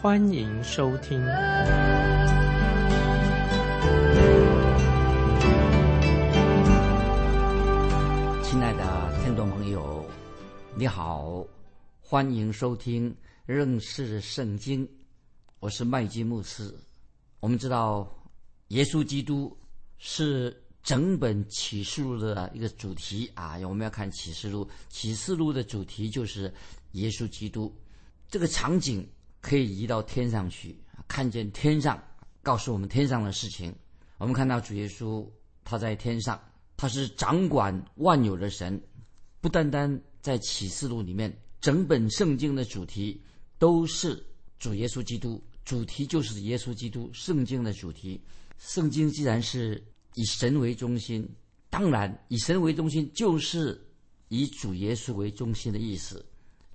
[0.00, 1.18] 欢迎收听。
[8.44, 10.08] 亲爱的听众朋友，
[10.76, 11.44] 你好，
[12.00, 13.12] 欢迎收听
[13.44, 14.88] 认识圣经，
[15.58, 16.72] 我是麦基牧师。
[17.40, 18.08] 我们知道，
[18.68, 19.58] 耶稣基督
[19.98, 20.56] 是。
[20.80, 24.66] 整本启示录的一个主题啊，我们要看启示录。
[24.88, 26.50] 启示录的主题就是
[26.92, 27.76] 耶稣基督。
[28.30, 29.06] 这个场景
[29.40, 32.02] 可以移到天上去，看见天上，
[32.42, 33.74] 告诉我们天上的事情。
[34.18, 35.26] 我们看到主耶稣
[35.64, 36.40] 他在天上，
[36.76, 38.80] 他是掌管万有的神。
[39.40, 43.22] 不单单在启示录里面，整本圣经的主题
[43.58, 44.24] 都是
[44.58, 47.10] 主耶稣基督，主题就是耶稣基督。
[47.12, 48.20] 圣经的主题，
[48.58, 49.82] 圣经既然是。
[50.14, 51.28] 以神为中心，
[51.70, 53.80] 当然以神为中心就是
[54.28, 56.26] 以主耶稣为中心的意思，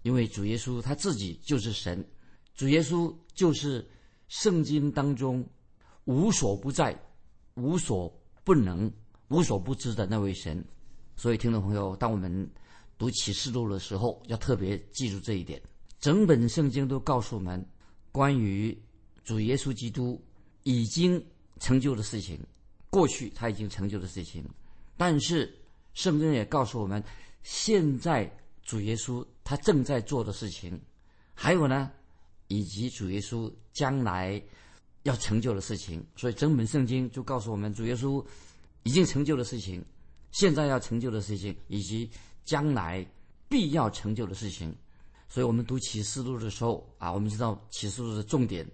[0.04, 2.06] 因为主耶稣他自己就是神，
[2.54, 3.88] 主耶稣就是
[4.28, 5.46] 圣经当中
[6.06, 6.98] 无所不在、
[7.56, 8.12] 无所
[8.44, 8.92] 不能、
[9.30, 10.64] 无所不知的那位神。
[11.16, 12.50] 所以，听众朋友，当我们
[12.98, 15.62] 读启示录的时候，要特别记住这一点。
[16.00, 17.66] 整本圣经都告诉我们
[18.12, 18.78] 关于
[19.24, 20.22] 主耶稣基督
[20.64, 21.24] 已经
[21.60, 22.40] 成就的事情。
[22.90, 24.48] 过去他已经成就的事情，
[24.98, 25.52] 但是
[25.94, 27.04] 圣经也告诉我们，
[27.42, 30.80] 现在主耶稣他正在做的事情，
[31.34, 31.92] 还有呢，
[32.48, 34.42] 以及主耶稣将来
[35.04, 36.06] 要成就的事情。
[36.16, 38.24] 所以整本圣经就告诉我们，主耶稣
[38.84, 39.84] 已经成就的事情，
[40.32, 42.10] 现在要成就的事情，以及
[42.44, 43.06] 将来
[43.48, 44.76] 必要成就的事情。
[45.28, 48.66] 所以我们读启示录的时候啊，我们知道启示录的重点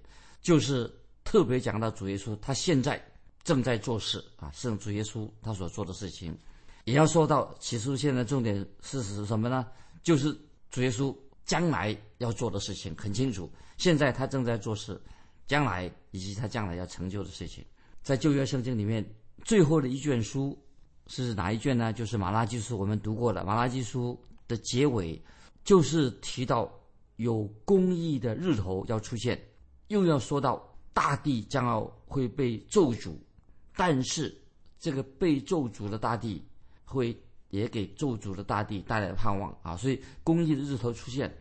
[0.42, 0.92] 就是
[1.24, 3.04] 特别讲到主耶稣他现在。
[3.42, 6.38] 正在做事啊，圣主耶稣他所做的事情，
[6.84, 9.66] 也要说到启示录现在重点是是什么呢？
[10.04, 10.38] 就是
[10.70, 11.16] 主耶稣
[11.50, 13.52] 将来要做的事情很清楚。
[13.76, 15.02] 现在他正在做事，
[15.48, 17.66] 将来以及他将来要成就的事情，
[18.04, 19.04] 在旧约圣经里面
[19.44, 20.56] 最后的一卷书
[21.08, 21.92] 是哪一卷呢？
[21.92, 23.44] 就是马拉基书，我们读过了。
[23.44, 24.16] 马拉基书
[24.48, 25.20] 的结尾
[25.64, 26.72] 就是提到
[27.16, 29.42] 有公义的日头要出现，
[29.88, 33.16] 又要说到大地将要会被咒诅。
[33.76, 34.40] 但是，
[34.78, 36.46] 这个被咒诅的大地，
[36.86, 39.76] 会也给咒诅的大地带来盼望啊！
[39.76, 41.34] 所以，公义的日头出现，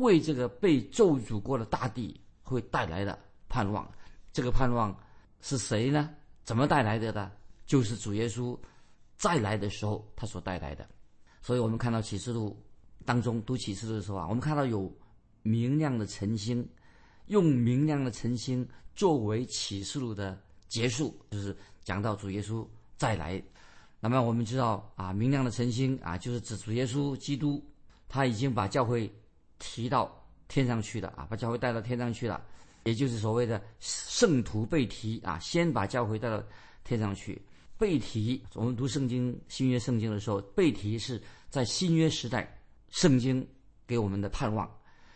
[0.00, 3.18] 为这个被咒诅过的大地会带来的
[3.48, 3.90] 盼望。
[4.32, 4.96] 这个盼望
[5.40, 6.10] 是谁呢？
[6.44, 7.30] 怎么带来的呢？
[7.66, 8.58] 就是主耶稣
[9.16, 10.88] 再来的时候他所带来的。
[11.42, 12.56] 所以我们看到启示录
[13.04, 14.92] 当中读启示录的时候啊，我们看到有
[15.42, 16.68] 明亮的晨星，
[17.26, 21.56] 用明亮的晨星作为启示录的结束，就是。
[21.86, 23.40] 讲到主耶稣再来，
[24.00, 27.64] 那么我们知道啊，明亮的晨星啊，就是指主耶稣基督，
[28.08, 29.08] 他已经把教会
[29.58, 32.42] 提到天上去了啊，把教会带到天上去了，
[32.84, 36.42] 也就是所谓的圣徒被提啊，先把教会带到
[36.84, 37.40] 天上去。
[37.78, 42.58] 被提，我们读圣经新约圣经的时候，被提是在新约时代
[42.88, 43.46] 圣经
[43.86, 44.66] 给我们的盼望，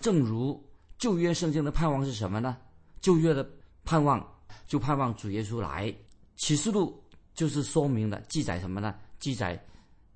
[0.00, 0.62] 正如
[0.98, 2.58] 旧约圣经的盼望是什么呢？
[3.00, 3.48] 旧约的
[3.82, 4.22] 盼望
[4.66, 5.94] 就盼望主耶稣来。
[6.36, 7.02] 启示录
[7.34, 8.94] 就是说明了记载什么呢？
[9.18, 9.62] 记载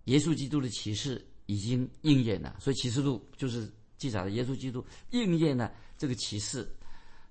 [0.05, 3.73] 耶稣基督的启示已经应验了，所以启示录就是
[4.05, 6.69] 记载了耶稣基督应验了这个启示。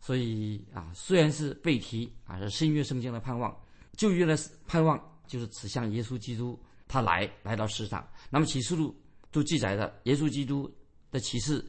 [0.01, 3.55] 所以啊，虽然是被提啊，是新约圣经的盼望，
[3.95, 4.35] 旧约的
[4.65, 8.03] 盼望就是指向耶稣基督他来来到世上。
[8.31, 8.95] 那么启示录
[9.29, 10.67] 都记载了耶稣基督
[11.11, 11.63] 的启示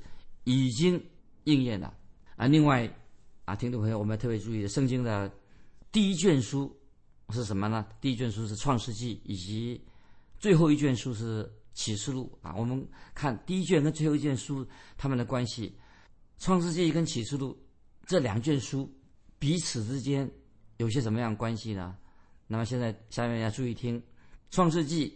[0.44, 0.98] 已经
[1.44, 1.92] 应验了
[2.36, 2.46] 啊。
[2.46, 2.90] 另外
[3.44, 5.30] 啊，听众朋友，我们要特别注意圣经的
[5.92, 6.74] 第一卷书。
[7.32, 7.86] 是什么呢？
[8.02, 9.80] 第一卷书是《创世纪》，以及
[10.38, 11.42] 最后一卷书是
[11.74, 12.54] 《启示录》啊。
[12.56, 14.66] 我们看第一卷跟最后一卷书
[14.96, 15.68] 它们的关系，
[16.42, 17.52] 《创世纪》跟《启示录》
[18.06, 18.90] 这两卷书
[19.38, 20.30] 彼此之间
[20.78, 21.94] 有些什么样关系呢？
[22.46, 24.00] 那么现在下面要注意听，
[24.50, 25.10] 《创世纪》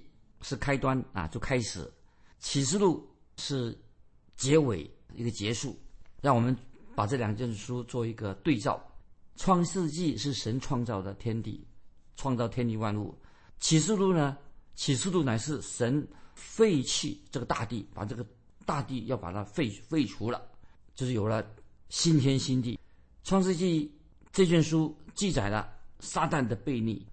[0.46, 1.80] 是开端啊，就开始；
[2.38, 3.08] 《启示录》
[3.42, 3.74] 是
[4.36, 5.74] 结尾一个结束。
[6.20, 6.54] 让我们
[6.94, 8.78] 把这两卷书做一个对照，
[9.40, 11.64] 《创世纪》是神创造的天地。
[12.16, 13.16] 创造天地万物，
[13.60, 14.36] 启示录呢？
[14.74, 16.04] 启示录乃是神
[16.38, 18.24] 废弃这个大地，把这个
[18.64, 20.40] 大地要把它废废除了，
[20.94, 21.44] 就是有了
[21.88, 22.78] 新天新地。
[23.24, 23.92] 创世纪
[24.32, 25.68] 这卷书记载了
[25.98, 27.04] 撒旦的悖逆，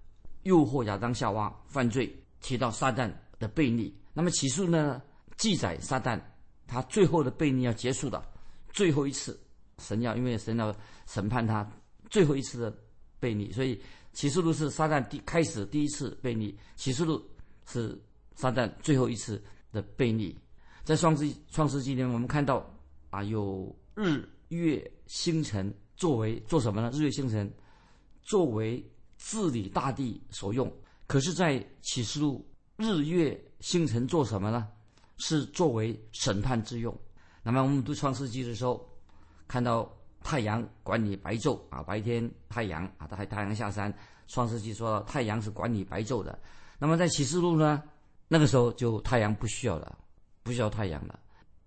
[0.44, 3.92] 诱惑亚当夏娃犯罪，提到撒旦的悖逆。
[4.14, 5.02] 那么启示录呢，
[5.36, 6.18] 记载撒旦
[6.66, 8.24] 他最后的悖逆要结束的，
[8.72, 9.38] 最后一次，
[9.78, 10.74] 神要因为神要
[11.06, 11.68] 审判他
[12.08, 12.78] 最后一次的
[13.20, 13.80] 悖逆，所以
[14.12, 17.22] 启示录是撒旦第开始第一次悖逆，启示录
[17.66, 18.00] 是
[18.36, 19.42] 撒旦最后一次
[19.72, 20.38] 的悖逆。
[20.84, 22.64] 在创世创世纪里面，我们看到
[23.10, 26.90] 啊，有日月星辰作为做什么呢？
[26.94, 27.52] 日月星辰
[28.22, 28.88] 作为
[29.18, 30.72] 治理大地所用。
[31.08, 32.46] 可是，在启示录，
[32.76, 34.68] 日月星辰做什么呢？
[35.18, 36.96] 是作为审判之用。
[37.42, 38.88] 那么，我们读创世纪的时候，
[39.48, 39.90] 看到
[40.22, 43.92] 太阳管理白昼啊，白天太阳啊，太太阳下山。
[44.28, 46.38] 创世纪说太阳是管理白昼的。
[46.78, 47.82] 那么，在启示录呢，
[48.28, 49.98] 那个时候就太阳不需要了。
[50.42, 51.18] 不需要太阳了，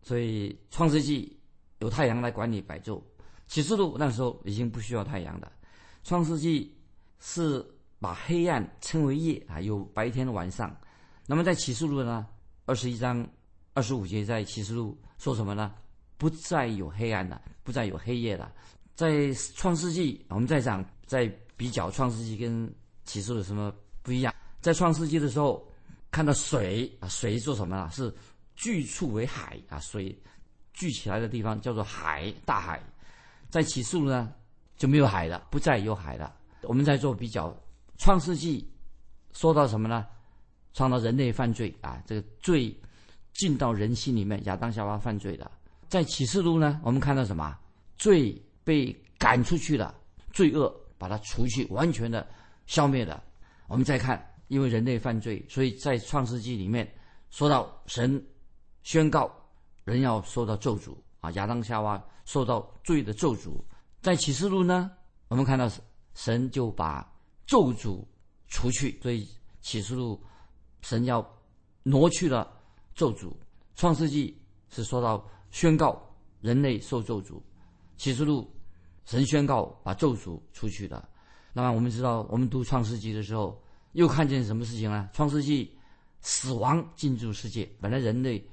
[0.02, 1.38] 所以创世纪
[1.80, 3.02] 由太阳来管理白昼。
[3.46, 5.52] 启示录那时候已经不需要太阳了。
[6.02, 6.74] 创世纪
[7.20, 7.62] 是
[8.00, 10.74] 把黑暗称为夜啊，有白天晚上。
[11.26, 12.26] 那么在启示录呢，
[12.68, 13.28] 二十一章
[13.74, 15.76] 二十五节在启示录说什么呢？
[16.18, 18.50] 不再有黑暗了，不再有黑夜了。
[18.96, 22.74] 在创世纪，我们在讲在比较创世纪跟
[23.04, 24.34] 启示录什么不一样？
[24.62, 25.69] 在创世纪的时候
[26.12, 27.90] 看到水啊，水做什么了？
[27.92, 28.14] 是
[28.56, 30.18] 聚处为海啊，水
[30.74, 32.82] 聚起来的地方叫做海，大海。
[33.50, 34.34] 在启示录呢
[34.78, 36.36] 就没有海了，不再有海了。
[36.64, 37.56] 我们在做比较，
[37.98, 38.70] 创世纪
[39.34, 40.06] 说到什么呢？
[40.74, 42.76] 创造人类犯罪啊，这个罪
[43.34, 45.50] 进到人心里面，亚当夏娃犯罪的。
[45.88, 47.58] 在启示录呢，我们看到什么？
[47.98, 49.94] 罪被赶出去了，
[50.32, 52.26] 罪恶把它除去，完全的
[52.68, 53.24] 消灭了。
[53.68, 56.94] 我们再看，因为人类犯罪，所以在创世纪里面
[57.30, 58.22] 说到神。
[58.82, 59.30] 宣告
[59.84, 61.30] 人要受到咒诅啊！
[61.32, 63.62] 亚当夏娃受到罪的咒诅，
[64.02, 64.90] 在启示录呢，
[65.28, 65.70] 我们看到
[66.16, 67.08] 神就把
[67.46, 68.04] 咒诅
[68.48, 69.28] 除去，所以
[69.60, 70.20] 启示录
[70.82, 71.24] 神要
[71.84, 72.50] 挪去了
[72.96, 73.34] 咒诅。
[73.76, 76.02] 创世纪是说到宣告
[76.40, 77.40] 人类受咒诅，
[77.98, 78.50] 启示录
[79.06, 81.08] 神宣告把咒诅出去的。
[81.52, 83.62] 那么我们知道，我们读创世纪的时候，
[83.94, 85.10] 又看见什么事情呢？
[85.14, 85.76] 创世纪
[86.22, 88.46] 死亡进入世界，本来人类。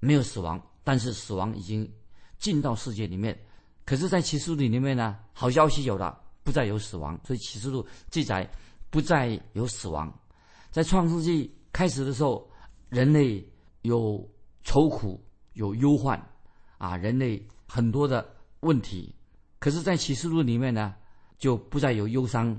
[0.00, 1.92] 没有死亡，但是死亡已经
[2.38, 3.36] 进到世界里面。
[3.84, 7.18] 可是，在启示录里面呢，好消息有了，不再有死亡。
[7.24, 8.48] 所以启示录记载
[8.90, 10.08] 不再有死亡。
[10.70, 12.48] 在创世纪开始的时候，
[12.90, 13.44] 人类
[13.82, 14.24] 有
[14.62, 15.20] 愁苦，
[15.54, 16.16] 有忧患，
[16.76, 18.24] 啊，人类很多的
[18.60, 19.12] 问题。
[19.58, 20.94] 可是，在启示录里面呢，
[21.38, 22.56] 就不再有忧伤，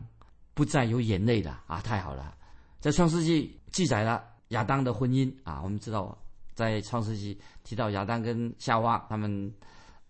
[0.59, 2.35] 不再有眼泪了，啊，太好了。
[2.81, 6.21] 在创世纪记载了亚当的婚姻，啊，我们知道。
[6.53, 9.53] 在创世纪提到亚当跟夏娃他们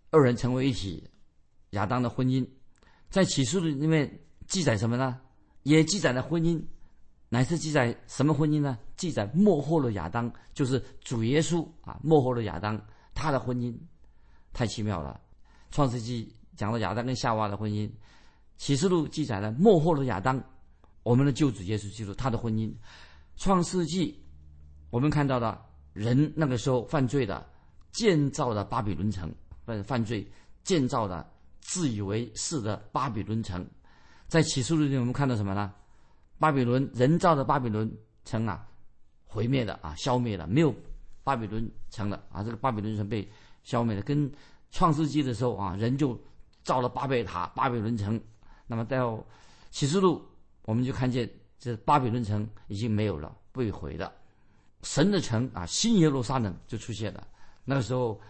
[0.09, 1.07] 二人成为一体，
[1.69, 2.43] 亚当的婚姻，
[3.11, 4.11] 在启示录里面
[4.47, 5.21] 记载什么呢？
[5.61, 6.59] 也记载了婚姻，
[7.29, 8.75] 乃是记载什么婚姻呢？
[8.97, 13.77] 记载幕后的亚当，就是主耶稣啊，幕后的亚当他的婚姻，
[14.51, 15.21] 太奇妙了。
[15.69, 17.87] 创世纪讲了亚当跟夏娃的婚姻，
[18.59, 20.39] 启示录记载了幕后的亚当，
[21.01, 22.71] 我们的救主耶稣基督他的婚姻。
[23.35, 24.23] 创世纪
[24.91, 25.65] 我们看到的。
[25.91, 27.45] 人那个时候犯罪的，
[27.91, 29.29] 建造的巴比伦城，
[29.65, 30.25] 犯犯罪
[30.63, 31.27] 建造的
[31.61, 33.67] 自以为是的巴比伦城，
[34.27, 35.73] 在启示录里我们看到什么呢？
[36.37, 37.91] 巴比伦人造的巴比伦
[38.23, 38.65] 城啊，
[39.25, 40.73] 毁灭的啊，消灭了，没有
[41.23, 43.27] 巴比伦城了啊，这个巴比伦城被
[43.63, 44.01] 消灭了。
[44.03, 44.31] 跟
[44.69, 46.17] 创世纪的时候啊，人就
[46.63, 48.21] 造了巴贝塔、巴比伦城，
[48.69, 49.25] 那么到
[49.71, 50.23] 启示录
[50.61, 54.13] 我们就看见这巴比伦城已经没有了，被毁了。
[54.83, 57.27] 神的城啊，新耶路撒冷就出现了。
[57.65, 58.21] 那个时候，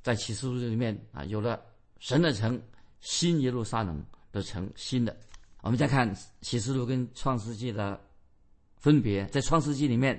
[0.00, 1.60] 在启示录里面啊，有了
[1.98, 2.62] 神的城，
[3.00, 4.00] 新耶路撒冷
[4.30, 5.14] 的城，新的。
[5.62, 8.00] 我们再看启示录跟创世纪的
[8.76, 10.18] 分别，在创世纪里面，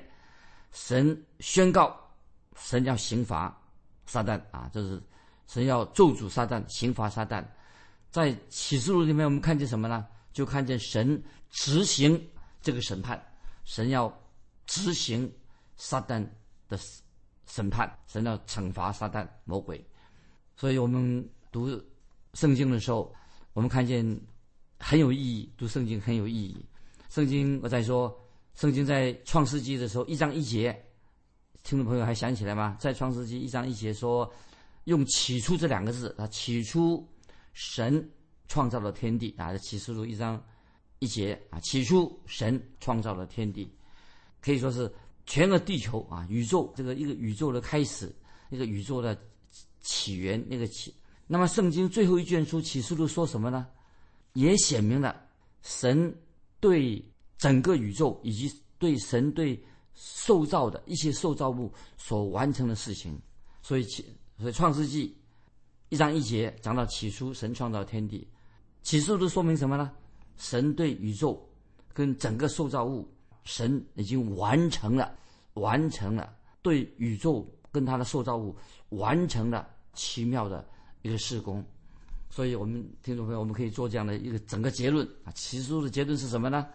[0.73, 1.97] 神宣告
[2.57, 3.57] 神要刑罚
[4.05, 5.01] 撒旦啊，这是
[5.47, 7.43] 神要咒诅撒旦，刑罚撒旦。
[8.11, 10.05] 在启示录里面，我们看见什么呢？
[10.33, 12.21] 就看见神执行
[12.61, 13.21] 这个审判，
[13.65, 14.11] 神要
[14.65, 15.31] 执行。
[15.81, 16.21] 撒旦
[16.67, 16.77] 的
[17.47, 19.81] 审判，神要惩罚撒旦魔鬼，
[20.57, 21.69] 所以我们读
[22.33, 23.15] 圣经的时候，
[23.53, 24.03] 我们看见
[24.77, 25.49] 很有意义。
[25.55, 26.65] 读圣经很有意义。
[27.07, 28.13] 圣经我在说，
[28.55, 30.77] 圣经在创世纪的时候一章一节，
[31.63, 32.75] 听众朋友还想起来吗？
[32.77, 34.29] 在创世纪一章一节说，
[34.83, 37.07] 用起初这两个字啊，起初
[37.61, 38.09] 神
[38.47, 40.41] 创造了天地啊，启示录一章
[40.99, 43.69] 一节啊，起初神创造了天地，
[44.41, 44.89] 可以说是。
[45.25, 48.11] 全个地球啊，宇宙这个一个宇宙的开始，
[48.49, 49.15] 一个宇宙的
[49.79, 50.91] 起源，那个起。
[51.27, 53.67] 那么圣经最后一卷书启示录说什么呢？
[54.33, 55.23] 也显明了
[55.61, 56.11] 神
[56.59, 56.99] 对
[57.37, 59.63] 整个宇宙以及对神对
[59.93, 63.15] 受造的一些受造物所完成的事情。
[63.61, 64.03] 所以，起
[64.39, 65.15] 所以创世纪
[65.89, 68.27] 一章一节讲到起初神创造天地，
[68.83, 69.91] 起初都说明什么呢？
[70.37, 71.43] 神对宇宙
[71.93, 73.11] 跟整个受造物，
[73.43, 75.17] 神已经完成了，
[75.55, 76.31] 完成了
[76.61, 78.55] 对宇宙跟他的受造物
[78.89, 80.63] 完成了奇妙的
[81.01, 81.65] 一个施工。
[82.29, 85.31] 所以我们听众朋友，我们可以做这样的一个整个结论啊。
[85.31, 86.67] 起初的结论是什么呢？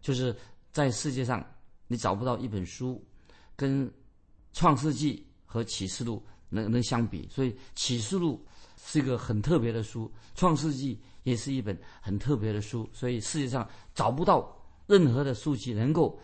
[0.00, 0.34] 就是
[0.72, 1.44] 在世界上
[1.86, 3.04] 你找不到一本书
[3.54, 3.92] 跟
[4.54, 7.28] 创世纪和启示录能能相比。
[7.30, 8.42] 所以启示录
[8.84, 12.88] 是一个很特别的书，创世纪也是一本很特别的书。
[12.92, 14.54] 所以世界上找不到
[14.86, 16.18] 任何的书籍能够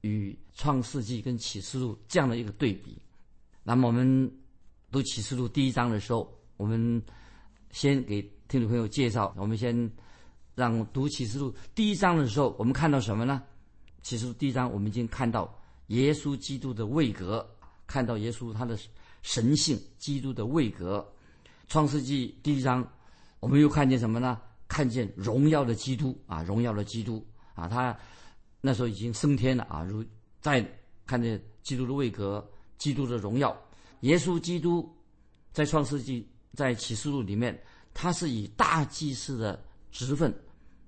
[0.00, 2.98] 与创世纪跟启示录这样的一个对比。
[3.62, 4.30] 那么我们
[4.90, 7.02] 读启示录第一章的时候，我们。
[7.72, 9.90] 先给听众朋友介绍，我们先
[10.54, 13.42] 让读启示录第一章的时候，我们看到什么呢？
[14.02, 15.52] 启示录第一章，我们已经看到
[15.88, 17.46] 耶稣基督的位格，
[17.86, 18.78] 看到耶稣他的
[19.20, 21.06] 神性，基督的位格。
[21.68, 22.86] 创世纪第一章，
[23.40, 24.40] 我们又看见什么呢？
[24.68, 27.96] 看见荣耀的基督啊，荣耀的基督啊，他
[28.60, 29.84] 那时候已经升天了啊。
[29.84, 30.04] 如
[30.40, 30.66] 在
[31.06, 32.46] 看见基督的位格，
[32.78, 33.56] 基督的荣耀，
[34.00, 34.88] 耶稣基督
[35.52, 36.28] 在创世纪。
[36.54, 40.34] 在启示录里面，他是以大祭司的职分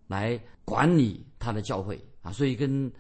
[0.06, 2.90] 来管理他的教会啊，所以跟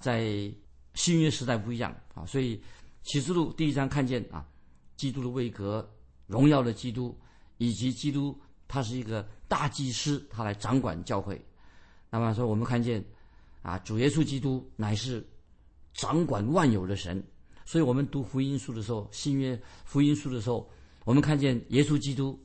[0.00, 0.52] 在
[0.94, 2.26] 新约时代不一样啊。
[2.26, 2.60] 所以
[3.04, 4.44] 启示录第一章看见啊，
[4.96, 5.88] 基督的位格、
[6.28, 7.18] 荣耀的基督，
[7.56, 11.44] 以及基督他是一个大祭司，他来掌管教会。
[12.08, 13.04] 那么说，我们看见
[13.62, 15.26] 啊，主耶稣基督乃是
[15.92, 17.20] 掌管万有的神。
[17.64, 20.70] 所以我们读福音书的时候，新约福音书的时候。
[21.04, 22.38] 我们看见耶稣基督，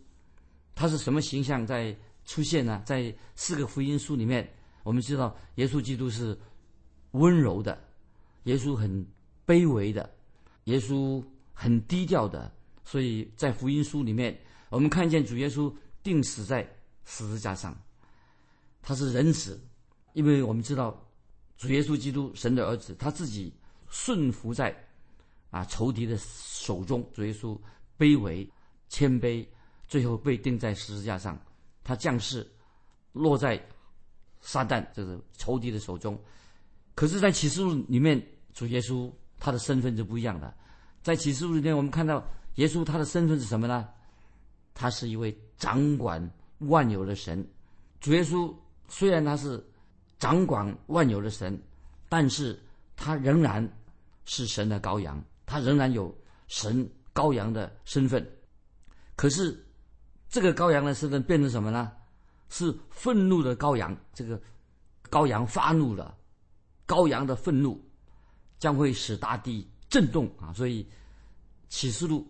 [0.73, 2.81] 他是什么形象在出现呢？
[2.85, 4.49] 在四个福音书里面，
[4.83, 6.39] 我们知道耶稣基督是
[7.11, 7.77] 温柔的，
[8.43, 9.05] 耶稣很
[9.45, 10.09] 卑微的，
[10.65, 11.21] 耶稣
[11.51, 12.49] 很低调的。
[12.83, 16.67] 所以在福音书里面，我们看见主耶稣定死在
[17.05, 17.75] 十字架上，
[18.81, 19.59] 他是仁慈，
[20.13, 21.03] 因为我们知道
[21.57, 23.53] 主耶稣基督神的儿子，他自己
[23.89, 24.75] 顺服在
[25.49, 27.59] 啊仇敌的手中，主耶稣。
[27.95, 28.51] 卑微、
[28.89, 29.45] 谦卑，
[29.87, 31.39] 最后被钉在十字架上。
[31.83, 32.45] 他降世，
[33.13, 33.63] 落在
[34.41, 36.19] 撒旦这个仇敌的手中。
[36.95, 38.19] 可是，在启示录里面，
[38.51, 40.53] 主耶稣他的身份是不一样的。
[41.03, 43.87] 在启示录里面，我们看到耶稣他的身份是什么呢？
[44.73, 46.29] 他是一位掌管
[46.59, 47.45] 万有的神。
[47.99, 48.53] 主耶稣
[48.87, 49.63] 虽然他是
[50.19, 51.61] 掌管万有的神，
[52.09, 52.59] 但是
[52.95, 53.67] 他仍然
[54.25, 56.15] 是神的羔羊，他仍然有
[56.47, 56.89] 神。
[57.15, 58.27] 羔羊的身份，
[59.15, 59.63] 可是
[60.29, 61.91] 这个羔羊的身份变成什么呢？
[62.49, 63.95] 是愤怒的羔羊。
[64.15, 64.41] 这个
[65.11, 66.17] 羔羊发怒了，
[66.87, 67.79] 羔羊的愤怒
[68.57, 70.51] 将会使大地震动啊！
[70.53, 70.89] 所以
[71.69, 72.27] 启示录，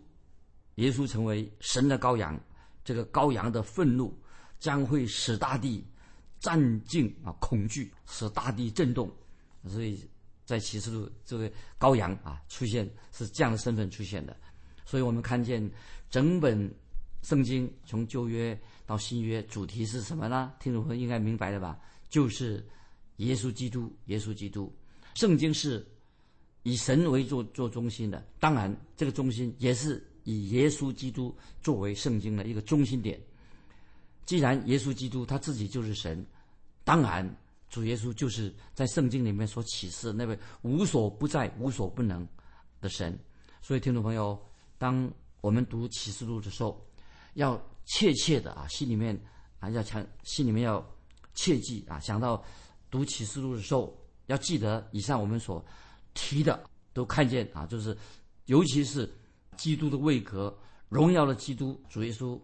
[0.75, 2.39] 耶稣成为神的羔羊，
[2.84, 4.18] 这个羔羊的愤怒
[4.60, 5.86] 将会使大地
[6.39, 9.12] 战静啊，恐惧，使大地震动。
[9.68, 10.03] 所以
[10.46, 14.36] 在启示录，这个羔羊啊出现是这样的身份出现的。
[14.86, 15.72] 所以我们看见
[16.10, 16.70] 整本
[17.22, 20.51] 圣经从旧约到新约，主题是什么呢？
[20.60, 21.80] 听众朋友应该明白的吧？
[22.10, 22.68] 就是
[23.18, 24.74] 耶稣基督，耶稣基督。
[25.15, 25.88] 圣经是
[26.63, 33.20] 以神为做做中心的，当然这个中心也是以耶稣基督作为圣经的一个中心点。
[34.25, 36.25] 既然耶稣基督他自己就是神，
[36.84, 37.27] 当然
[37.70, 42.27] 主耶稣就是在圣经里面所启示那位无所不在、无所不能
[42.80, 43.18] 的神。
[43.62, 44.39] 所以听众朋友。
[44.80, 46.86] 当我们读启示录的时候，
[47.36, 49.18] 要切切的啊，心里面
[49.60, 50.86] 啊要强，心里面要
[51.36, 52.44] 切记啊，想到
[52.92, 55.63] 读启示录的时候，要记得以上我们所
[56.13, 57.98] 提的，都看见啊，就是
[58.48, 59.10] 尤其是
[59.57, 60.55] 基督的位格，
[60.89, 62.39] 荣耀的基督主耶稣，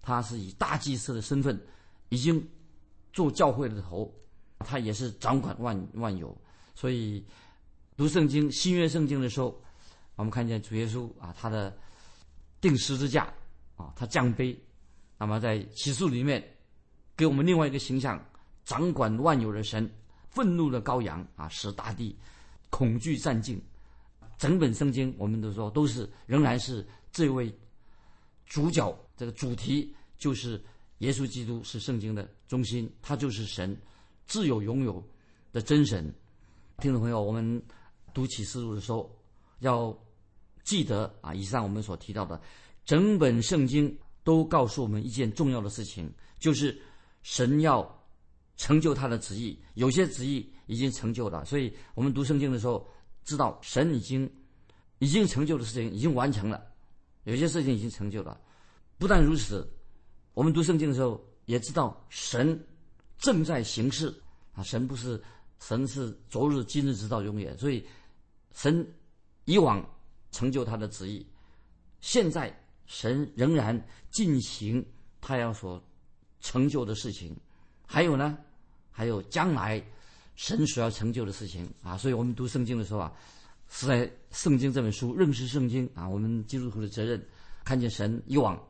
[0.00, 1.60] 他是以大祭司的身份，
[2.08, 2.46] 已经
[3.12, 4.12] 做教会的头，
[4.58, 6.36] 他也是掌管万万有，
[6.74, 7.24] 所以
[7.96, 9.60] 读圣经新约圣经的时候。
[10.14, 11.74] 我们看见主耶稣啊，他的
[12.60, 13.24] 定十字架
[13.76, 14.56] 啊，他降杯。
[15.18, 16.44] 那么在启示里面，
[17.16, 18.22] 给我们另外一个形象：
[18.62, 19.90] 掌管万有的神，
[20.28, 22.14] 愤怒的羔羊啊，使大地
[22.68, 23.60] 恐惧战尽。
[24.42, 27.48] 整本圣经，我们都说都是仍然是这位
[28.44, 30.60] 主角，这个主题就是
[30.98, 33.80] 耶稣基督是圣经的中心，他就是神，
[34.26, 35.00] 自有拥有
[35.52, 36.12] 的真神。
[36.78, 37.62] 听众朋友，我们
[38.12, 39.16] 读启示录的时候。
[39.60, 39.96] 要
[40.64, 42.40] 记得啊，以上我们所提到的
[42.84, 46.76] 整本圣经都告诉我们一件重要的事情，就是
[47.22, 48.04] 神要
[48.56, 52.84] 成就他的旨意，有些旨意已经成就了，所以我们读圣经的时候
[53.24, 54.30] 知道神已经
[54.98, 56.64] 已经成就的事情已经完成了，
[57.24, 58.40] 有些事情已经成就了。
[58.98, 59.68] 不但如此，
[60.34, 62.58] 我们读圣经的时候也知道神
[63.18, 64.14] 正在行事
[64.54, 65.22] 啊，神不是
[65.58, 67.86] 神是昨日今日直到永远，所以
[68.52, 68.86] 神
[69.44, 69.84] 以往
[70.30, 71.26] 成就他的旨意，
[72.00, 72.54] 现在
[72.86, 74.84] 神仍然进行
[75.20, 75.82] 他要所
[76.40, 77.36] 成就的事情，
[77.86, 78.38] 还有呢，
[78.90, 79.84] 还有将来
[80.42, 83.12] 神所要成就的事情啊，所以我们读圣经的时候啊，
[83.70, 87.24] 是在圣经这本书认识圣经啊，我们基督徒的责任，
[87.62, 88.60] 看见神以往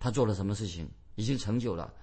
[0.00, 1.94] 他做了什么事情，已经成就了，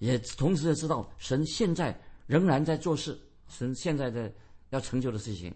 [0.00, 4.30] 也同时也知道神现在仍然在做事，神现在的
[4.68, 5.50] 要成就的事情，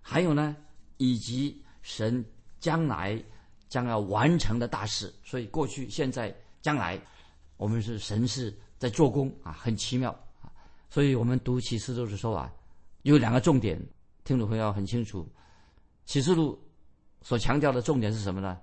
[0.00, 0.56] 还有呢，
[0.96, 2.24] 以及神
[2.58, 3.22] 将来
[3.68, 7.00] 将要完成的大事，所以过去、现在、将来，
[7.56, 10.12] 我们是神是在做工啊，很奇妙。
[10.92, 12.52] 所以我们读启示录的时候啊，
[13.00, 13.80] 有两个重点，
[14.24, 15.26] 听众朋友很清楚。
[16.04, 16.62] 启示录
[17.22, 18.60] 所强调的重点是什么呢？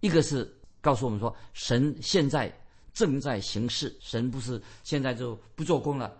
[0.00, 2.50] 一个是告诉我们说，神现在
[2.94, 6.18] 正在行事，神不是现在就不做工了。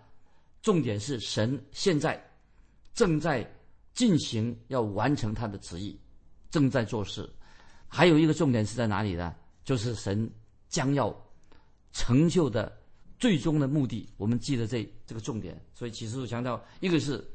[0.61, 2.23] 重点是神现在
[2.93, 3.43] 正在
[3.95, 5.99] 进行，要完成他的旨意，
[6.51, 7.27] 正在做事。
[7.87, 9.33] 还有一个重点是在哪里呢？
[9.63, 10.29] 就是神
[10.69, 11.11] 将要
[11.93, 12.71] 成就的
[13.17, 14.07] 最终的目的。
[14.17, 15.59] 我们记得这这个重点。
[15.73, 17.25] 所以启示录强调，一个是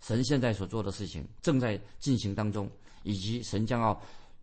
[0.00, 2.70] 神现在所做的事情正在进行当中，
[3.02, 4.00] 以及神将要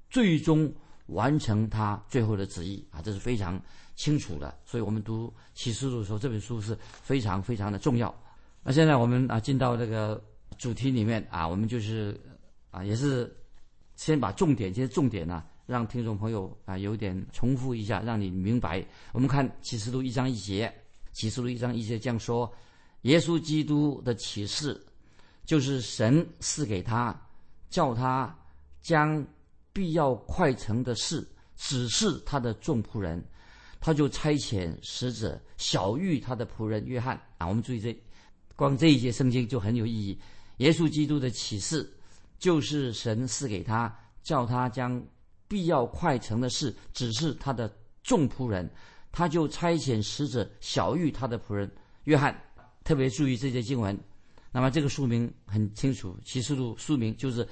[0.09, 0.71] 最终
[1.07, 3.62] 完成他最后的旨意啊，这是非常
[3.95, 4.57] 清楚的。
[4.65, 8.13] 所以我们读启示录的时候，这本书是非常非常的重要。
[8.63, 10.23] 那现在我们啊进到这个
[10.57, 12.19] 主题里面啊，我们就是
[12.71, 13.35] 啊也是
[13.95, 15.43] 先把重点，这些重点呢。
[15.65, 18.85] 让听众朋友啊有点重复一下，让你明白。
[19.13, 20.71] 我们看启示录一章一节，
[21.13, 22.52] 启示录一章一节这样说：
[23.04, 24.86] 耶稣基督的启示，
[25.45, 27.17] 就是神赐给他，
[27.69, 28.38] 叫他
[28.82, 29.26] 将
[29.71, 33.23] 必要快成的事指示他的众仆人，
[33.80, 37.47] 他就差遣使者小玉他的仆人约翰啊。
[37.47, 37.97] 我们注意这，
[38.58, 40.19] 光这一节圣经就很有意义。
[40.58, 41.89] 耶稣基督的启示，
[42.38, 45.02] 就是神赐给他，叫他将。
[45.45, 47.71] 必要快成的事，只是他的
[48.02, 48.67] 众仆人，
[49.13, 51.71] 他就差遣使者小玉他的仆人
[52.04, 52.38] 约翰。
[52.84, 53.97] 特别注意这些经文。
[54.52, 57.45] 那么这个书名很清楚，《启示录》书名就是《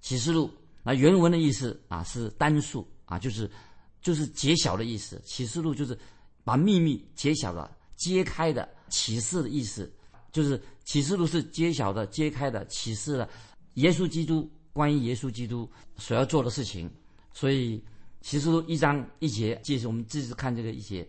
[0.00, 0.46] 启示录》。
[0.84, 3.50] 那原文的意思啊是单数啊，就是
[4.00, 5.16] 就是揭晓的意思。
[5.22, 5.98] 《启示录》就是
[6.44, 9.92] 把秘密揭晓了、揭开的启示的意思，
[10.30, 13.28] 就是《启示录》是揭晓的、揭开的启示了
[13.74, 16.88] 耶稣基督关于耶稣基督所要做的事情。
[17.34, 17.82] 所以，
[18.28, 21.08] 启示录一章一节，即是我们继续看这个一节，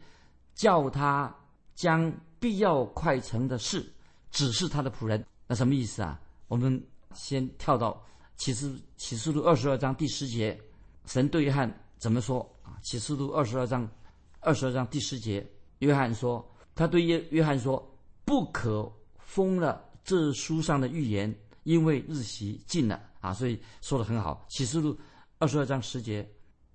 [0.56, 1.36] 叫他
[1.76, 3.86] 将必要快成的事
[4.32, 5.22] 指示他的仆人。
[5.46, 6.18] 那什么意思啊？
[6.48, 6.82] 我们
[7.14, 8.02] 先跳到
[8.38, 10.58] 启示启示录二十二章第十节，
[11.08, 12.80] 神对约翰怎么说啊？
[12.84, 13.86] 启示录二十二章
[14.40, 15.46] 二十二章第十节，
[15.80, 17.86] 约翰说，他对约约翰说，
[18.24, 23.34] 不可封了这书上的预言，因为日期近了啊。
[23.34, 24.98] 所以说的很好，启示录。
[25.42, 26.30] 二十二章十节，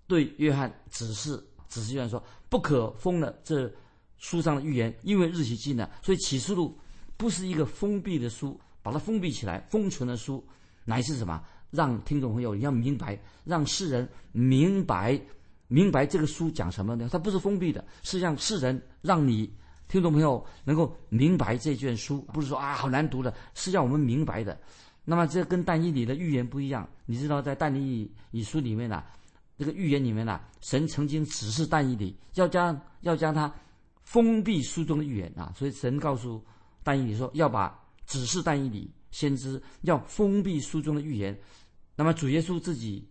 [0.07, 3.73] 对约翰指示，指示约翰说：“不可封了这
[4.19, 6.79] 书上的预言，因为日期近了。”所以启示录
[7.17, 10.45] 不是一个封闭的书，把它封闭起来、封存的书，
[10.85, 11.43] 乃是什么？
[11.71, 15.21] 让听众朋友你要明白，让世人明白，
[15.67, 17.09] 明白这个书讲什么呢？
[17.11, 19.53] 它不是封闭的，是让世人让你
[19.89, 24.57] 听众朋友能够明白这卷书，不是说啊好难读的，是让我们明白的。
[25.05, 29.03] 那么这跟但以里的预言不一样，你知道在但以理书里面呢，
[29.57, 33.53] 这个预言里面呢，神曾经指示但以理要将要将他
[34.03, 36.45] 封闭书中的预言啊，所以神告诉
[36.83, 41.39] 但以理说要把指示但以理先知要封闭书中的预言。
[41.97, 43.07] 那么主耶稣自己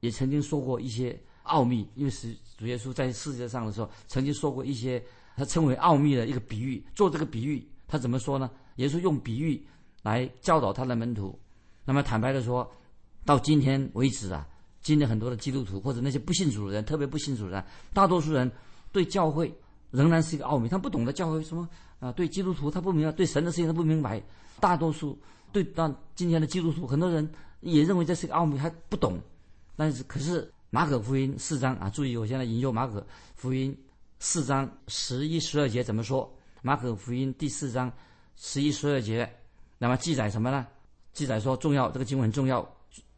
[0.00, 5.02] 也曾经说过一些奥秘，因为是主耶稣在世界上的时候曾经说过一些
[5.36, 6.84] 他称为奥秘的一个比喻。
[6.94, 8.50] 做这个比喻，他怎么说呢？
[8.76, 9.64] 耶稣用比喻。
[10.04, 11.40] 来教导他的门徒，
[11.82, 12.70] 那么坦白的说，
[13.24, 14.46] 到今天为止啊，
[14.84, 18.48] 今天很多的基督徒或者那些不信主的人，特别不信主的人，大多数人
[18.92, 19.52] 对教会
[19.90, 21.68] 仍然是一个奥秘，他不懂得教会什么
[21.98, 24.22] 啊，对基督徒他不明白，对神的事情他不明白。
[24.60, 25.18] 大多数
[25.50, 27.28] 对到今天的基督徒，很多人
[27.60, 29.18] 也认为这是个奥秘，还不懂。
[29.74, 33.76] 但是可是马可福音四章啊，注意我现在引用马可福音
[34.18, 36.30] 四章十一十二节怎么说？
[36.60, 37.90] 马可福音第四章
[38.36, 39.28] 十一十二节。
[39.78, 40.66] 那么记载什么呢？
[41.14, 42.66] 记载说重要，这个经文很重要。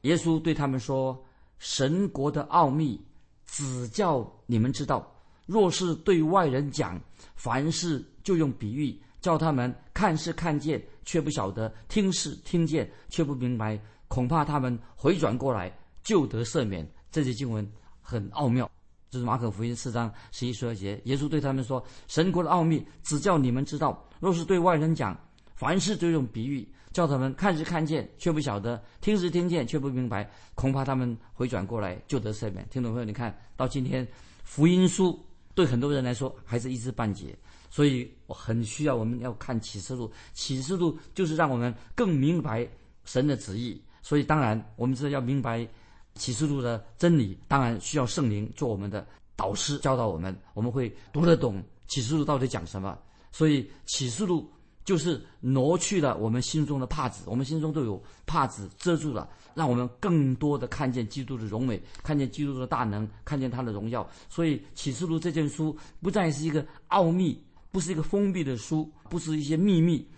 [0.03, 1.21] 耶稣对他们说
[1.59, 3.01] ：“神国的奥秘，
[3.47, 5.11] 只叫你们知道，
[5.47, 7.01] 若是对外人讲，
[7.35, 13.81] 凡事就用比喻，叫他们看是看见，却不晓得；听是听见，却不明白。
[14.09, 16.89] 恐怕他们回转过来，就得赦免。
[17.11, 17.69] 这些经文
[18.01, 18.71] 很奥妙，
[19.11, 21.01] 这是马可福音四章十一十二节。
[21.07, 23.91] 耶稣对他们说：“神国的奥秘，只叫你们知道；
[24.21, 25.19] 若是对外人讲，
[25.55, 30.27] 凡事就用比喻，叫他们看是看见，却不晓得；听是听见，却不明白。
[30.55, 34.09] 恐怕他们回转过来，就得赦免。”听众朋友，你看到今天
[34.45, 35.23] 福音书
[35.55, 37.37] 对很多人来说还是一知半解，
[37.69, 40.11] 所以我很需要我们要看启示录。
[40.33, 42.67] 启示录就是让我们更明白
[43.05, 43.79] 神的旨意。
[44.01, 45.69] 所以当然，我们是要明白。
[46.15, 49.07] 启示录的真理当然需要圣灵做我们的
[49.37, 52.99] 导师，教导我们，我们会读得懂启示录到底讲什么。
[53.31, 54.51] 所以启示录
[54.87, 64.09] 就是挪去了我们心中的帕子，我们心中都有帕子遮住了，让我们更多的看见基督的荣美，看见基督的大能，看见他的荣耀。
[64.29, 67.39] 所以启示录这件书不再是一个奥秘，
[67.71, 70.09] 不是一个封闭的书，不是一些秘密，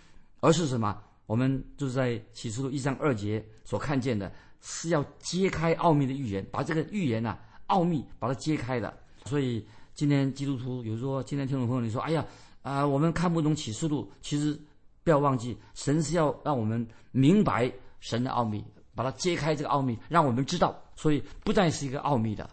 [0.41, 0.97] 而是什么？
[1.27, 4.31] 我们就是在启示录一章二节所看见的。
[4.61, 8.93] 是要揭开奥秘的预言，把这个预言呐奥秘把它揭开的。
[9.25, 12.27] 所以今天基督徒，有时候今天听众朋友你说，哎呀
[12.69, 14.55] 啊，我们看不懂启示录，其实
[15.03, 18.63] 不要忘记，神是要让我们明白神的奥秘，
[18.95, 20.79] 把它揭开这个奥秘，让我们知道。
[20.95, 22.51] 所以不再是一个奥秘的。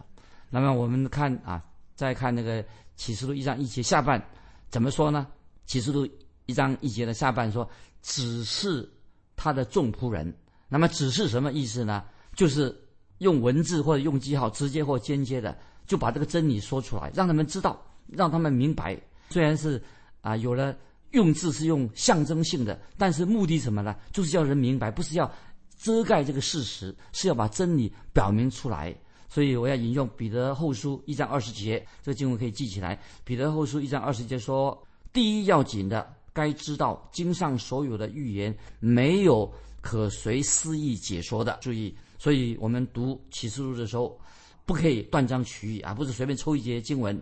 [0.48, 1.62] 那么我们看啊，
[1.94, 4.24] 再看那个启示录一章一节下半
[4.70, 5.26] 怎么说呢？
[5.66, 6.08] 启示录
[6.46, 7.68] 一章一节的下半说，
[8.00, 8.88] 只是
[9.36, 10.34] 他的众仆人。
[10.66, 12.02] 那么只是什么意思呢？
[12.34, 12.74] 就是
[13.18, 15.54] 用文字或者用记号，直接或间接的
[15.86, 18.98] 就把这个真理说出来，让他们知道，让他们明白。
[19.28, 19.82] 虽然是
[20.26, 20.76] 啊，有了
[21.12, 23.94] 用字是用象征性的，但是目的什么呢？
[24.12, 25.30] 就是叫人明白，不是要
[25.78, 28.92] 遮盖这个事实，是要把真理表明出来。
[29.28, 33.00] 所以我要引用彼得后书一章二十节，这个经文可以记起来。
[33.24, 34.76] 彼得后书一章二十节说
[35.12, 39.48] ：“第一要紧的，该知道经上所有的预言没有。”
[39.82, 44.18] 可随私意解说的，注意，所以我们读启示录的时候，
[44.64, 47.16] 不可以断章取义啊，不是随便抽一节经文，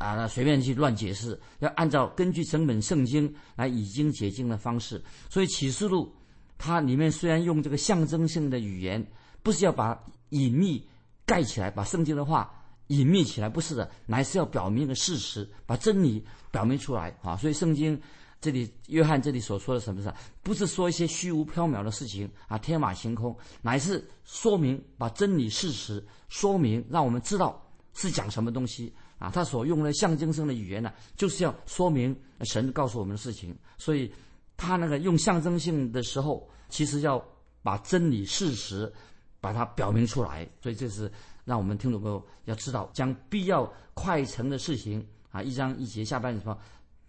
[0.00, 5.00] 啊，那随便去乱解释，要按照根据整本圣经来已经解经的方式。
[5.28, 6.10] 所以启示录
[6.58, 9.06] 它里面虽然用这个象征性的语言，
[9.42, 10.84] 不是要把隐秘
[11.26, 12.50] 盖起来，把圣经的话
[12.86, 17.36] 隐秘起来，不是的，乃是要表明个事实，把真理表明出来啊。
[17.36, 18.00] 所以圣经。
[18.42, 20.10] 这里约翰这里所说的什么是？
[20.42, 29.30] 不是说一些虚无缥缈的事情啊，天马行空，乃是说明把真理事实说明，让我们知道是讲什么东西啊。
[29.32, 33.56] 他所用的象征性的语言呢，就是要说明神告诉我们的事情。
[33.78, 34.12] 所以，
[34.56, 37.24] 他那个用象征性的时候，其实要
[37.62, 38.92] 把真理事实
[39.40, 40.44] 把它表明出来。
[40.60, 41.08] 所以，这是
[41.44, 46.58] 让我们听众朋友要知道，将必要快成的事情啊，一章一节下半说，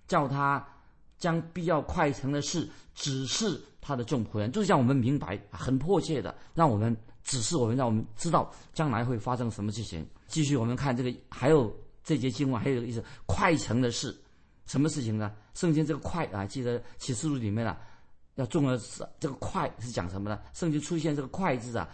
[0.07, 0.63] 叫他。
[1.21, 10.03] 将必要快成的事指示他的众仆人，就是让我们明白，很迫切的，让我们指示我们，让我们知道将来会发生什么事情。
[10.25, 11.71] 继续，我们看这个，还有
[12.11, 14.13] 这节经文，还有一个意思，快成的事，
[14.65, 15.33] 什么事情呢？
[15.53, 17.79] 圣经这个快啊，记得启示录里面啊，
[18.35, 20.37] 要重要是这个快是讲什么呢？
[20.53, 21.87] 圣经出现这个快字啊，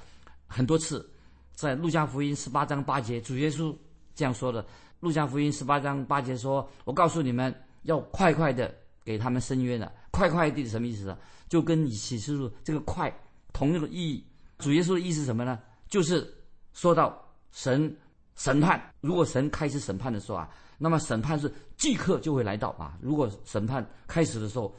[0.47, 1.07] 很多次，
[1.53, 3.75] 在路加福音十八章八节，主耶稣
[4.15, 4.65] 这样说的。
[5.01, 7.53] 路加福音十八章八节说：“我告诉你们，
[7.83, 8.73] 要快快的。”
[9.05, 11.17] 给他们申冤了，快快地什么意思啊？
[11.47, 13.09] 就跟你启示录这个快
[13.53, 14.21] 同样的意义。
[14.57, 15.57] 主耶稣的意思什么呢？
[15.87, 16.29] 就是
[16.73, 17.17] 说到
[17.53, 17.95] 神
[18.37, 22.97] 审判，如果神开始审判的时候啊，那么审判是即刻就会来到啊。
[23.01, 24.73] 如果审判开始的时候，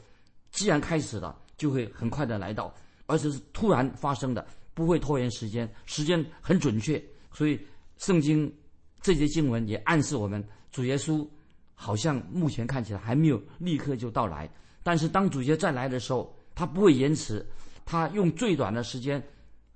[0.49, 2.73] 既然开始了，就会很快的来到，
[3.05, 4.43] 而且是突然发生的，
[4.73, 6.99] 不会拖延时间，时间很准确。
[7.31, 7.59] 所以
[7.97, 8.51] 圣经
[9.01, 11.27] 这节经文也暗示我们，主耶稣。
[11.81, 14.51] 好像目前看起来还没有立刻就到来，
[14.83, 17.45] 但是当主角再来的时候，他不会延迟，
[17.85, 19.25] 他用最短的时间，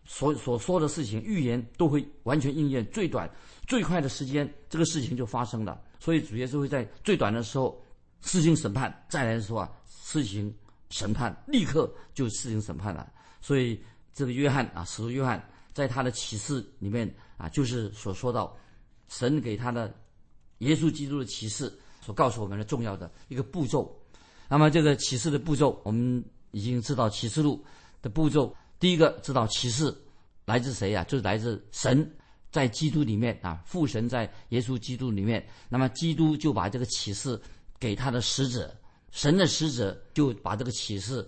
[0.06, 3.30] 所所说的事情预言都会完全应验，最短
[3.68, 5.82] 最快的时间，这个事情就发生了。
[6.00, 7.82] 所以主耶稣会在最短的时候
[8.22, 10.54] 施行审判，再来的时候啊施行
[10.90, 13.12] 审判，立刻就施行审判了。
[13.42, 13.82] 所以
[14.14, 18.56] 这个约翰啊，使徒约翰在他的启示里面啊，就是所说到
[19.08, 19.94] 神给他的
[20.60, 21.72] 耶稣基督的启示。
[22.06, 23.90] 所告诉我们的重要的一个步骤，
[24.50, 27.64] 那么这个启示的步骤，我们已经知道启示录
[28.02, 28.54] 的步骤。
[28.84, 29.96] 第一个知道启示
[30.44, 31.06] 来自谁呀？
[31.06, 32.06] 就是来自神，
[32.52, 35.42] 在基督里面啊，父神在耶稣基督里面。
[35.70, 37.40] 那么基督就把这个启示
[37.80, 38.76] 给他的使者，
[39.10, 41.26] 神的使者就把这个启示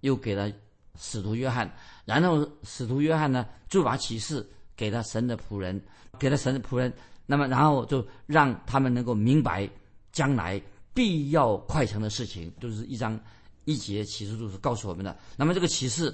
[0.00, 0.52] 又给了
[0.98, 1.72] 使徒约翰，
[2.04, 5.80] 然后使徒约翰呢就把启示给了神的仆人，
[6.18, 6.92] 给了神的仆人
[7.24, 9.70] 那么然后就让他们能够明白
[10.10, 10.60] 将来
[10.92, 13.16] 必要快成的事情，就是一章
[13.64, 15.16] 一节启示录是告诉我们的。
[15.36, 16.12] 那么这个启示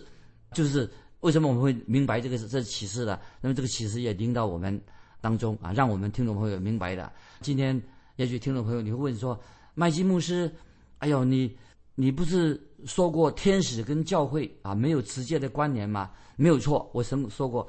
[0.53, 3.21] 就是为什么我们会明白这个这启示的？
[3.41, 4.81] 那么这个启示也领导我们
[5.21, 7.11] 当中啊，让我们听众朋友明白的。
[7.41, 7.81] 今天
[8.17, 9.39] 也许听众朋友你会问说，
[9.75, 10.53] 麦基牧师，
[10.99, 11.57] 哎呦你
[11.95, 16.11] 你不是说过天使跟教会啊没有直接的关联吗？
[16.37, 17.67] 没有错，我什么说过？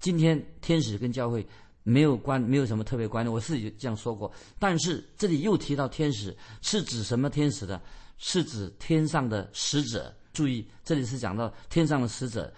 [0.00, 1.46] 今天天使跟教会
[1.82, 3.32] 没有关，没有什么特别关联。
[3.32, 7.80] 我自己这样说过，但是这里又提到天使，是指什么天使的？
[8.18, 10.14] 是指天上的使者。
[10.32, 12.52] 注意，这里是讲到天上的使者，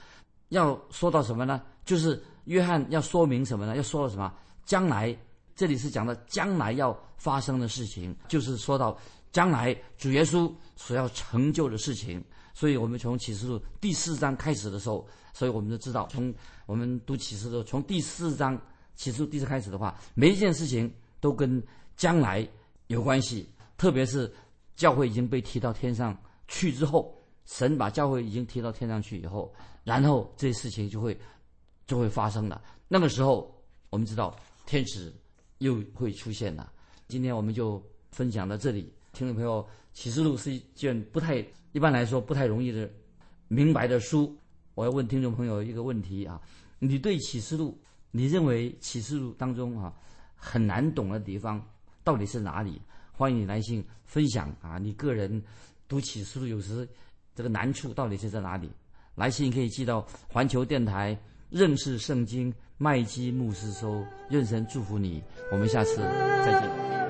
[0.48, 1.62] 要说到什么呢？
[1.84, 3.76] 就是约翰要说明什么呢？
[3.76, 4.32] 要说到什么？
[4.64, 5.16] 将来，
[5.56, 8.96] 这里是讲到将来要发生的事情，就是说到
[9.32, 12.22] 将来主耶稣所要成就的事情。
[12.54, 16.32] 所以我们从启示录第四章开始的时候，所以我们就知道，从
[16.66, 18.60] 我们读启示录从第四章
[18.94, 21.62] 启示录第四开始的话，每一件事情都跟
[21.96, 22.46] 将来
[22.88, 23.48] 有关系。
[23.78, 24.32] 特别是
[24.76, 29.52] 教会已经被提到天上去之后，神把教会已经提到天上去以后，
[29.84, 31.18] 然后这些事情就会
[31.86, 32.62] 就会发生了。
[32.88, 33.54] 那个时候，
[33.90, 34.34] 我们知道
[34.66, 35.12] 天使
[35.58, 36.72] 又会出现了。
[37.08, 41.44] 今天我们就分享到这里，听众朋友，启示录是一件不太。
[41.72, 42.86] 一般来说不太容易的
[43.48, 44.36] 明白的书，
[44.74, 46.38] 我要问听众朋友一个问题啊：
[46.78, 49.90] 你对启示录，你认为启示录当中啊
[50.36, 51.66] 很难懂的地方
[52.04, 52.78] 到底是哪里？
[53.10, 55.42] 欢迎你来信分享啊，你个人
[55.88, 56.86] 读启示录有时
[57.34, 58.70] 这个难处到底是在哪里？
[59.14, 61.16] 来信可以寄到环球电台
[61.50, 67.01] 认识圣经麦基牧师收，认神祝福你，我们下次再见。